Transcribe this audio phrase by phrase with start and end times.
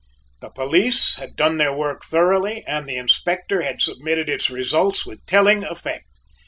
[0.39, 5.23] The police had done their work thoroughly and the Inspector had submitted its results with
[5.27, 6.07] telling effect.